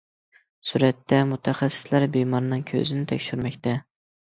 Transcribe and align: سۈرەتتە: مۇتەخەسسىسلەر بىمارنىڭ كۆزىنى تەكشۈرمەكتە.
سۈرەتتە: 0.69 1.19
مۇتەخەسسىسلەر 1.33 2.07
بىمارنىڭ 2.17 2.65
كۆزىنى 2.73 3.09
تەكشۈرمەكتە. 3.15 3.79